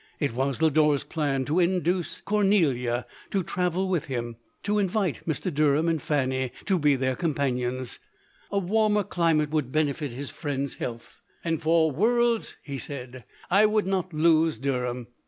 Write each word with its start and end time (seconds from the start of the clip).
It 0.19 0.33
was 0.33 0.63
Lodore's 0.63 1.03
plan 1.03 1.45
to 1.45 1.59
induce 1.59 2.21
Cor 2.21 2.43
nelia 2.43 3.05
to 3.29 3.43
travel 3.43 3.87
with 3.87 4.05
him, 4.05 4.25
and 4.25 4.35
to 4.63 4.79
invite 4.79 5.27
Mr. 5.27 5.53
Der 5.53 5.75
ham 5.75 5.87
and 5.87 6.01
Fanny 6.01 6.51
to 6.65 6.79
be 6.79 6.95
their 6.95 7.15
companions; 7.15 7.99
a 8.49 8.57
warmer 8.57 9.03
climate 9.03 9.51
would 9.51 9.71
benefit 9.71 10.11
his 10.11 10.31
friend's 10.31 10.77
health. 10.77 11.21
•2."52 11.45 11.45
LODORK." 11.45 11.45
And 11.45 11.61
for 11.61 11.91
worlds,' 11.91 12.49
1 12.61 12.61
he 12.63 12.77
said," 12.79 13.25
I 13.51 13.67
would 13.67 13.85
not 13.85 14.11
lose 14.11 14.57
Derham. 14.57 15.05